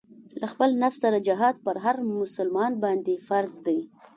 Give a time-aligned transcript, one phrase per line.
[0.41, 3.79] له خپل نفس سره جهاد پر هر مسلمان باندې فرض دی.